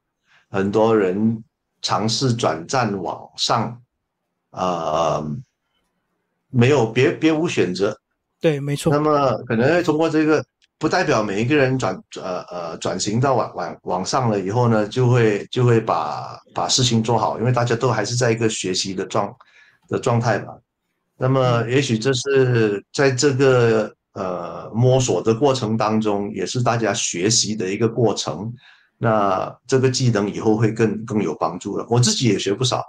[0.49, 1.43] 很多人
[1.81, 3.81] 尝试转战网上，
[4.51, 5.25] 呃，
[6.49, 7.99] 没有别别无选择。
[8.39, 8.93] 对，没错。
[8.93, 10.45] 那么可能通过这个，
[10.77, 19.35] 不代表每一个人转呃呃转型到网网网上了以后呢，就会就会把把事情做好，因为大家都还是在一个学习的状
[19.87, 20.53] 的状态吧。
[21.17, 28.53] 那么，也许这是在这个呃摸索的过程当中，也是大家学习的一个过程。
[28.97, 31.85] 那这个技能以后会更更有帮助了。
[31.89, 32.83] 我自己也学不少。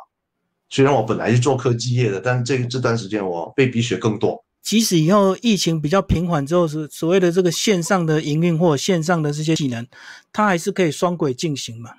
[0.68, 4.44] 虽然我本来是做科技业的，但这这段时间我被逼学更多。
[4.62, 9.86] 即使以后疫情比较平缓之后，是所谓的这个线上的营运或线上的这些技能，
[10.32, 11.90] 它还是可以双轨进行嘛？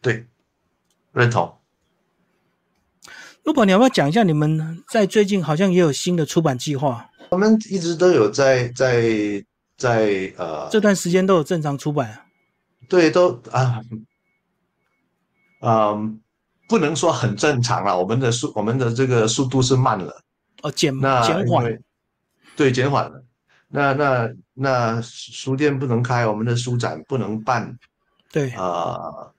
[0.00, 0.26] 对，
[1.12, 1.54] 认同。
[3.44, 7.08] 如果你要不要讲一下，你们在最近好像也有新的出版计划？
[7.30, 9.44] 我们一直都有在在
[9.76, 12.26] 在呃，这段时间都有正常出版。
[12.88, 13.80] 对，都啊，
[15.60, 16.20] 嗯，
[16.68, 17.98] 不能说很正常了。
[17.98, 20.22] 我们的速，我们的这个速度是慢了。
[20.62, 21.78] 哦，减减缓，
[22.54, 23.24] 对，减缓了。
[23.68, 27.76] 那那那书店不能开，我们的书展不能办，
[28.30, 29.32] 对啊，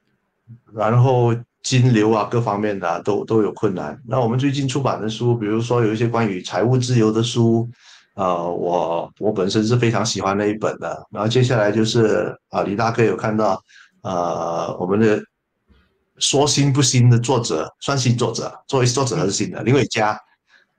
[0.74, 1.34] 然后
[1.64, 3.98] 金流啊各方面的都都有困难。
[4.06, 7.68] 那我们最近出版的书，比如说有一些关于财务自由的书，
[8.16, 11.08] 呃，我我本身是非常喜欢那一本的。
[11.10, 13.60] 然后接下来就是啊，李大哥有看到，
[14.04, 15.20] 呃，我们的
[16.18, 20.20] 说新不新的作者，算新作者，作为作者还是新的林伟嘉。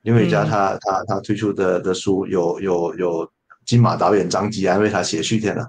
[0.03, 3.27] 林伟嘉他他他推出的的书有有有
[3.64, 5.66] 金马导演张吉安为他写序篇了，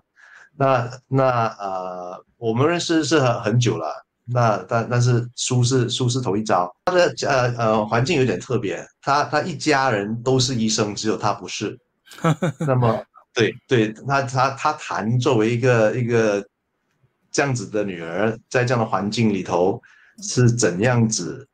[0.58, 11.78] 那那呃我们认识是很很久了，那但但是书是书是头一招，他的呃呃环境有点特别，他他一家人都是医生，只有他不是，
[12.66, 16.46] 那么对对，他他他谈作为一个一个
[17.32, 19.82] 这样子的女儿，在这样的环境里头
[20.22, 21.48] 是怎样子。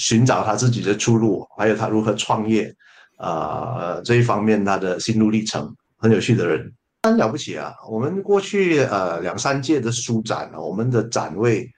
[0.00, 2.72] 寻找他自己的出路，还有他如何创业，
[3.16, 7.74] 啊，这一方面他的心路历程很有趣的人，很了不起啊！
[7.90, 11.68] 我们过去呃两三届的书展，我们的展位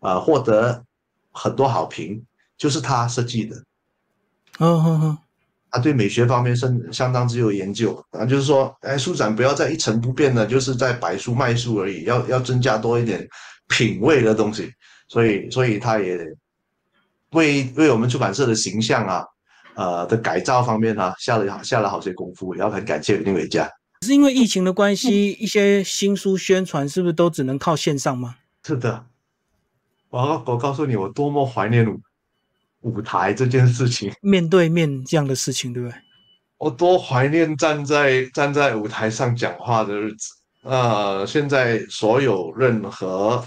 [0.00, 0.84] 啊获得
[1.32, 2.24] 很多好评，
[2.56, 3.56] 就是他设计的。
[4.58, 5.18] 嗯嗯嗯，
[5.70, 13.26] 他对美学方面相相当之有研究啊，就是说，哎，书展不要再一成不变的，就是在摆书卖书而已，要要增加多一点
[13.68, 14.72] 品味的东西，
[15.08, 16.18] 所以所以他也。
[17.32, 19.22] 为为我们出版社的形象啊，
[19.74, 23.70] 呃的改造方面啊，下了下了好些功夫，也要很感谢林伟嘉。
[24.00, 28.36] 是因为疫情的关系，一些新书宣传是不是都只能靠线上吗？
[28.64, 29.04] 是的，
[30.10, 31.86] 我我告诉你，我多么怀念
[32.80, 35.96] 舞台这件事情，面对面这样的事情，对不对？
[36.58, 41.24] 我多怀念站在站在舞台上讲话的日子啊！
[41.26, 43.44] 现在所有任何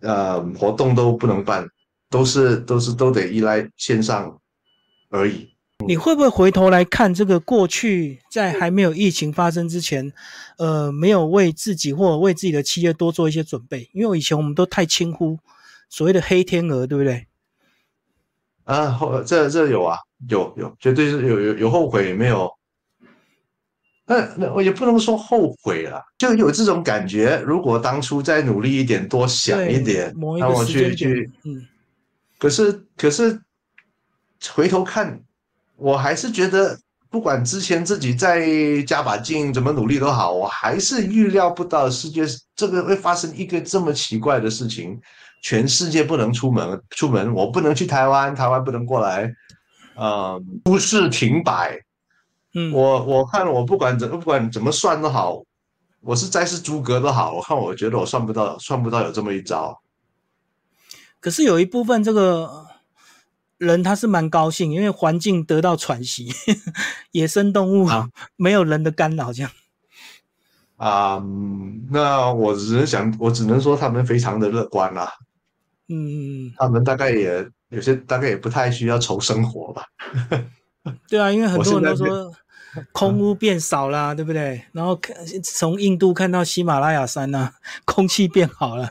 [0.00, 1.68] 呃活动都不能办。
[2.12, 4.36] 都是都是都得依赖线上
[5.10, 5.49] 而已。
[5.90, 10.12] 你会不会回头来看这个过去，在还没有疫情发生之前，
[10.56, 13.90] 呃，没有为自己或为自己的企业多做一些准备？
[13.92, 15.36] 因为以前我们都太轻忽
[15.88, 17.26] 所谓的黑天鹅，对不对？
[18.62, 19.98] 啊，后这这有啊，
[20.28, 22.48] 有有，绝对是有有有后悔没有？
[24.06, 27.42] 那那我也不能说后悔了，就有这种感觉。
[27.44, 31.66] 如果当初再努力一点，多想一点，让我去去嗯。
[32.38, 33.40] 可是，可是
[34.54, 35.20] 回头看，
[35.80, 38.46] 我还是觉得，不管之前自己再
[38.82, 42.22] 加把劲，怎么努力都好，我还是预料不到世界
[42.54, 45.00] 这个会发生一个这么奇怪的事情，
[45.42, 49.32] 全世界不能出门，出门我不能去台湾，台湾不能过来，
[49.96, 51.80] 呃，都市停摆，
[52.54, 55.42] 嗯，我我看我不管怎不管怎么算都好，
[56.02, 59.80] 我是再是诸葛都好，我看我觉得我算不到，算不到有这么一招。
[61.20, 62.66] 可是有一部分这个
[63.60, 66.32] 人他是蛮高兴，因为环境得到喘息，
[67.12, 67.86] 野生动物
[68.36, 69.50] 没有人的干扰，这样。
[70.76, 71.22] 啊，
[71.90, 75.12] 那我只能想，我只能说他们非常的乐观啦。
[75.88, 79.84] 嗯，他们大概也有些大概也不太需要愁生活吧。
[81.06, 82.32] 对啊，因为很多人都说
[82.92, 84.64] 空屋变少啦，对不对？
[84.72, 87.52] 然后看从印度看到喜马拉雅山呐，
[87.84, 88.90] 空气变好了。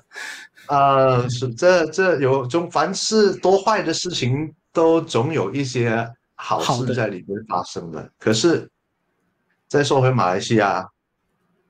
[0.67, 8.11] 啊，是这这有种凡事多坏的事情，都总有一些好事在里面发生的。
[8.17, 8.69] 可是
[9.67, 10.87] 再说回马来西亚，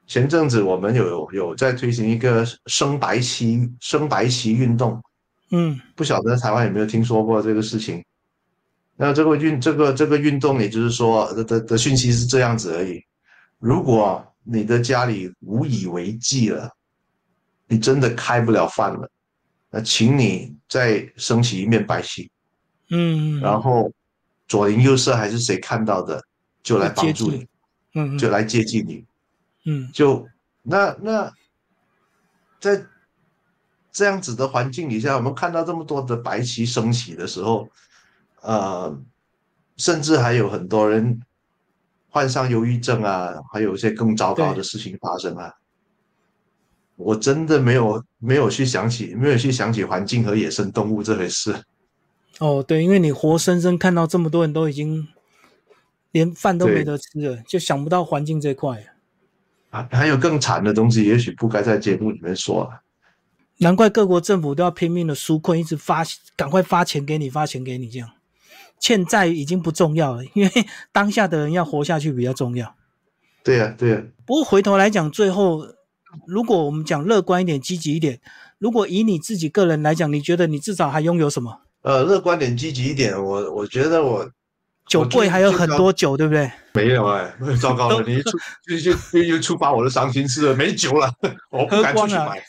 [0.08, 5.02] 前阵子我们有有在推行一个升白旗升白旗运动，
[5.52, 8.04] 嗯，不晓得台湾有没有听说过这个事情？
[8.96, 13.02] 那这个运这个这个运动，也就是说的的的讯息是这样子而已。
[13.58, 16.70] 如果你的家里无以为继了。
[17.72, 19.08] 你真的开不了饭了，
[19.70, 22.28] 那请你再升起一面白旗，
[22.90, 23.92] 嗯，然后
[24.48, 26.24] 左邻右舍还是谁看到的，
[26.64, 27.48] 就来帮助你，
[27.94, 29.06] 嗯，就来接近你，
[29.66, 30.28] 嗯，就
[30.64, 31.32] 那那
[32.60, 32.86] 在
[33.92, 37.70] 这样子的环境底下，我们看到这么多的白旗升起的时候，
[38.42, 39.00] 呃，
[39.78, 41.22] 甚至还有很多人
[42.10, 45.54] 患上忧郁症啊，还有一些更糟糕的事情发生啊。
[46.96, 51.56] 我真的没有没有去想起，没有去想起环境和野生动物这回事。
[52.40, 55.08] 哦，对，因为你活生生看到这么多人都已经
[56.12, 58.86] 连饭都没得吃了，就想不到环境这块。
[59.70, 62.82] 啊，还有更惨的东西，也许不该在节目里面说了。
[63.58, 66.04] 难怪各国政府都要拼命的纾困，一直发，
[66.36, 68.10] 赶快发钱给你，发钱给你，这样
[68.80, 70.52] 欠债已经不重要了，因为
[70.94, 72.74] 当下的人要活下去比较重要。
[73.44, 74.02] 对呀，对呀。
[74.26, 75.68] 不过回头来讲，最后
[76.26, 78.22] 如果我们讲乐观一点、积极一点，
[78.58, 81.60] 如果以你自己个人来讲，你觉得你至少还拥有什么？
[81.82, 84.30] 呃，乐观点、积极一点，我我觉得我。
[84.88, 86.52] 酒柜还有很多酒，对不对？
[86.74, 88.04] 没有哎，糟糕了！
[88.08, 88.32] 你一出
[88.68, 91.14] 就就就又触发我的伤心事了，没酒了，
[91.52, 92.42] 我不敢出去买。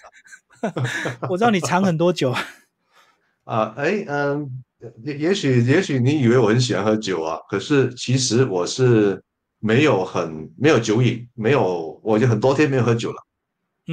[1.29, 2.31] 我知道你藏很多酒
[3.45, 4.51] 啊，哎，嗯，
[5.05, 9.23] 也也许也许你以为我很喜欢喝酒啊，可是其实我是
[9.59, 13.23] 没有很没有酒瘾，没有，我就很多天没有喝酒了。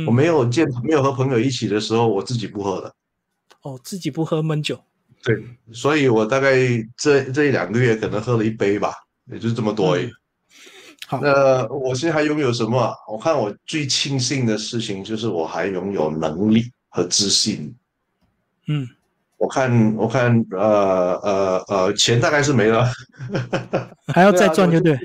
[0.05, 2.95] 我没有见没有和朋友一起的时候，我自己不喝的。
[3.63, 4.79] 哦，自己不喝闷酒。
[5.27, 6.55] 对，所以我大概
[6.97, 8.93] 这这一两个月可能喝了一杯吧，
[9.29, 10.09] 也就是这么多而已。
[11.05, 12.93] 好，那我现在还拥有什么？
[13.11, 17.75] 我看我最庆幸的事情就是我还拥有能力和自信。
[18.69, 18.87] 嗯，
[19.37, 22.89] 我看我看呃呃呃，钱大概是没了，
[24.15, 24.97] 还要再赚 就对。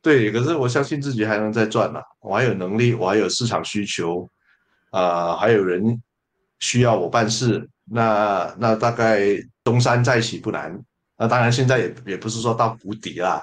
[0.00, 4.26] 对，可是我相信自己还能再赚嘛，我还有能力，我还有市场需求，
[4.90, 6.02] 啊，还有人
[6.60, 7.68] 需要我办事。
[7.84, 9.20] 那那大概
[9.62, 10.78] 东山再起不难，
[11.18, 13.42] 那当然现在也也不是说到谷底啦，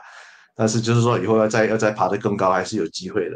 [0.55, 3.35] 但是就是说以后要再要再爬得更高还是有机会的。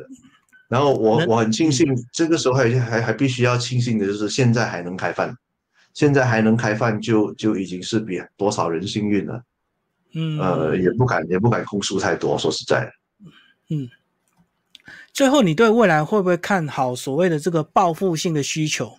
[0.68, 5.36] 然后我我很庆幸这个时候还还还必须要庆幸的就是现在还能开饭，
[5.94, 9.44] 现在还能开饭就就已经是比多少人幸运了。
[10.16, 12.92] 嗯，呃，也不敢也不敢控诉太多，说实在。
[13.70, 13.88] 嗯，
[15.14, 18.98] 最后你对未来会不会看好所谓的这个报复性的需求？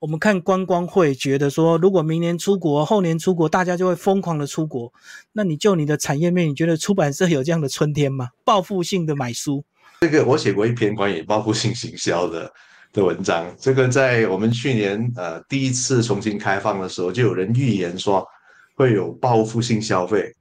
[0.00, 4.90] 我们看观光会觉得说，如果明年出国，后年出国，大家就会疯狂的出国。
[5.30, 8.30] 那你就你的产业面，你觉得出版社有这样的春天吗？
[8.42, 9.62] 报复性的买书，
[10.00, 12.50] 这个我写过一篇关于报复性行销的
[12.94, 13.54] 的文章。
[13.58, 18.26] 这个在我们去年呃第一次重新开放的时候，就有人预言说
[18.76, 20.34] 会有报复性消费。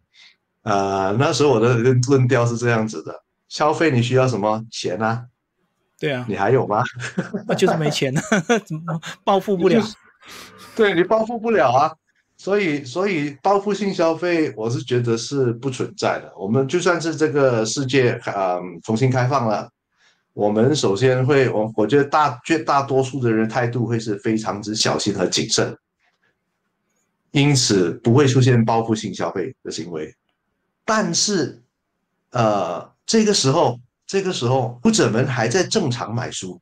[0.63, 3.13] 呃，那时候我的论调是这样子的：
[3.49, 5.25] 消费你需要什么钱啊？
[5.99, 6.81] 对啊，你还有吗？
[7.45, 8.21] 那就是没钱了，
[8.65, 9.83] 怎么报复不了？
[10.75, 11.91] 对你报复不了啊，
[12.37, 16.31] 所以所以报复性消费，我是觉得是不存在的。
[16.37, 19.69] 我们就算是这个世界啊重新开放了，
[20.31, 25.77] 我们首先会我我觉得大绝大多数的人态度会是非常之小心和谨慎，
[27.31, 30.15] 因此不会出现报复性消费的行为。
[30.85, 31.61] 但是，
[32.31, 33.77] 呃，这个时候。
[34.09, 36.59] 这个时候，读者们还在正常买书，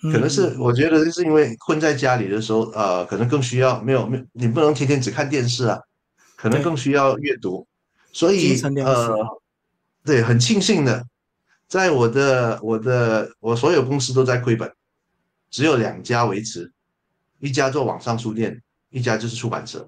[0.00, 5.80] 可能是我觉得就是因为困在家里的时候，呃，可能更需要没有没有，你不能天天只看电视啊，
[6.36, 7.66] 可能更需要阅读，
[8.12, 9.12] 所以呃，
[10.04, 11.04] 对，很庆幸的，
[11.66, 14.72] 在我的我的我所有公司都在亏本，
[15.50, 16.70] 只有两家维持，
[17.40, 19.80] 一家做网上书店，一家就是出版社，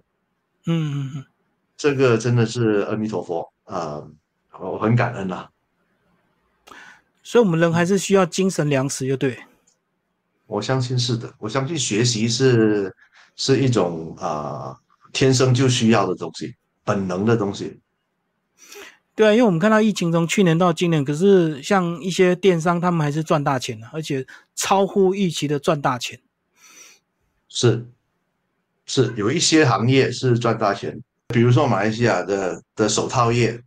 [0.66, 1.24] 嗯嗯嗯，
[1.76, 4.02] 这个真的是阿弥陀佛啊，
[4.58, 5.48] 我很感恩呐。
[7.22, 9.38] 所以，我们人还是需要精神粮食，就对。
[10.46, 12.94] 我相信是的，我相信学习是
[13.36, 14.76] 是一种啊
[15.12, 16.54] 天生就需要的东西，
[16.84, 17.80] 本能的东西。
[19.14, 26.20] 对啊，因为我们看到疫情从去年到今年，可是像一些电商，他们还是赚大钱的，而且超乎预期的赚大钱。
[27.48, 27.86] 是，
[28.84, 33.62] 是有一些行业是赚大钱，比如说马来西亚的的手套业。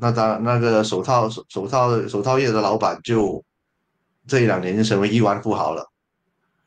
[0.00, 3.44] 那当那个手套手手套手套业的老板就
[4.26, 5.90] 这一两年就成为亿万富豪了。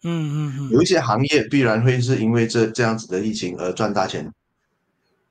[0.04, 4.32] 嗯嗯嗯，有一些行业必然会是因为这这样子的疫情而赚大钱。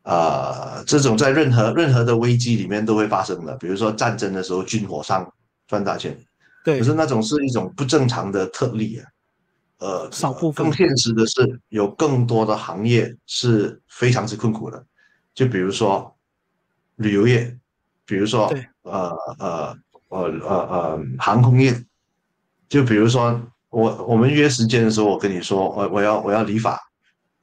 [0.03, 5.31] 啊，这种在任何任何的危机里面都会发生的，比如说战争的时候军火商
[5.69, 6.19] 赚大钱。
[6.65, 9.05] 对，可是那种是一种不正常的特例啊。
[9.79, 10.65] 呃，少部分。
[10.65, 14.83] 更现实的是，有更多的行业是非常之困苦的，
[15.35, 16.17] 就比如说
[16.97, 17.55] 旅游业。
[18.11, 18.53] 比如说，
[18.83, 19.09] 呃
[19.39, 21.73] 呃呃呃呃，航空业，
[22.69, 26.77] 就比如说我我们约时间的时候，我跟你说，我我要我要理发，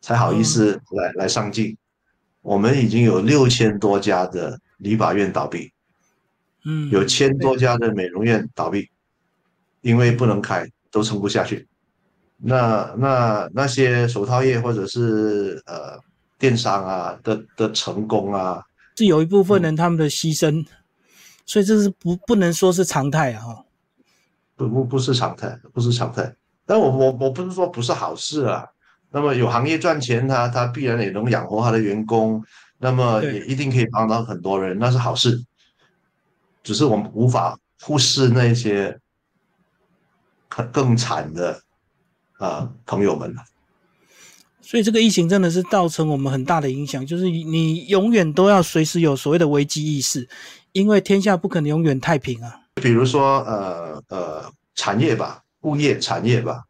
[0.01, 1.77] 才好意思来来上镜。
[2.41, 5.71] 我们已经有六千多家的理发院倒闭，
[6.65, 8.89] 嗯，有千多家的美容院倒闭，
[9.79, 11.65] 因为不能开，都撑不下去。
[12.35, 15.97] 那那那些手套业或者是呃
[16.37, 18.61] 电商啊的的成功啊。
[18.97, 20.65] 是有一部分人他们的牺牲，
[21.45, 23.65] 所以这是不不能说是常态啊，哈，
[24.55, 26.35] 不不不是常态，不是常态。
[26.65, 28.67] 但我我我不是说不是好事啊，
[29.11, 32.43] 那么有行业赚钱，他他必然也能养活他的员工，
[32.79, 35.45] 那么也一定可以帮到很多人，那是好事。
[36.63, 38.99] 只是我们无法忽视那些
[40.49, 41.61] 更更惨的
[42.39, 43.41] 啊朋友们了。
[44.69, 50.27] 所以这个疫情真的是造成我们很大的影响，就是你永远都要随时有所谓的危机意识，
[50.73, 52.53] 因为天下不可能永远太平啊。
[52.75, 56.63] 比如说呃呃产业吧，物业产业吧，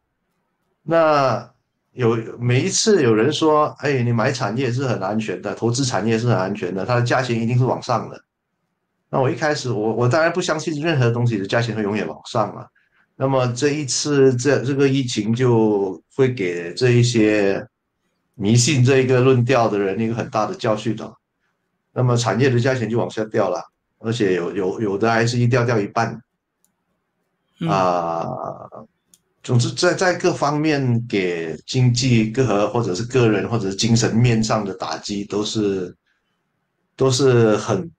[0.84, 1.50] 那
[1.92, 8.22] 有每一次有人说，哎，你买产业是很安全的，投资产业是很安全的，它的价钱一定是往上的。
[9.10, 12.64] 那我一开始我我当然不相信任何东西的价钱会永远往上啊。
[13.16, 17.66] 那么这一次这这个疫情就会给这一些。
[18.38, 21.12] 迷信这一个论调的人，一个很大的教训的。
[21.92, 23.60] 那么产业的价钱就往下掉了，
[23.98, 26.22] 而且有有有的还是一掉掉一半。
[27.68, 28.24] 啊，
[29.42, 35.92] 总之在在各方面给经济各或者是个人或者是精神面上的打击都是
[36.94, 37.90] 都是很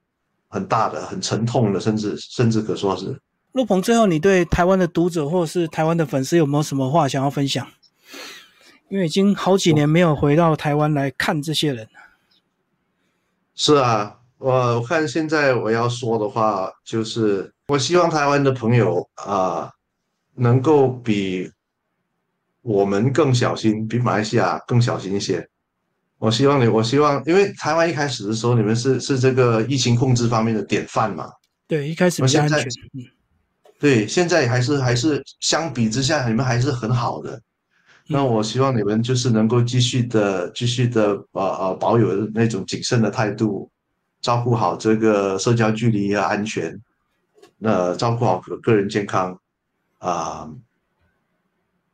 [0.47, 3.19] 很大的、很沉痛的，甚至甚至可说是。
[3.51, 7.67] 陆鹏，最后你对台湾的读者或者是台湾的粉丝有没有什么话想要分享？
[8.89, 11.91] 因为已经好几年没有回到台湾来看这些人了
[13.55, 19.71] 是啊，我我看现在我要说的话就是，我希望台湾的朋友啊，
[20.35, 21.51] 能够比
[22.61, 25.47] 我们更小心，比马来西亚更小心一些。
[26.17, 31.31] 我希望你，我希望，因为台湾一开始的时候，你们是是这个疫情控制方面的典范嘛？
[31.67, 32.67] 对，一开始比较安全。
[33.79, 37.41] 对，现在还是还是相比之下，你们还是很好的。
[38.11, 43.69] 那我希望你们就是能够继续的、继续的，呃呃，保有那种谨慎的态度，
[44.19, 46.75] 照顾好这个社交距离和安全，
[47.59, 49.39] 那照顾好个人健康，
[49.99, 50.49] 啊，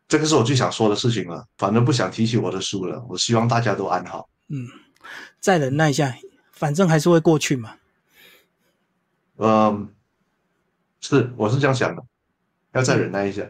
[0.07, 1.45] 这个是我最想说的事情了。
[1.57, 3.05] 反正不想提起我的书了。
[3.09, 4.30] 我希望大家都安好。
[4.47, 4.66] 嗯，
[5.41, 6.16] 再忍耐一下，
[6.53, 7.76] 反正还是会过去嘛。
[9.38, 9.89] 嗯，
[11.01, 12.01] 是，我是这样想的，
[12.72, 13.49] 要再忍耐一下。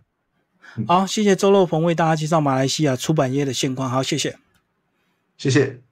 [0.88, 3.90] 好，谢谢周乐鹏为大家介绍马来西亚出版业的现况。
[3.90, 4.38] 好，谢谢，
[5.38, 5.85] 谢谢。